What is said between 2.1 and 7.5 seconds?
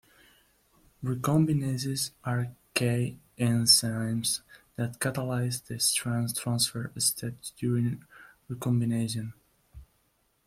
are key enzymes that catalyse the strand transfer step